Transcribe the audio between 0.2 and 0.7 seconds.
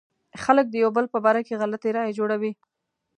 خلک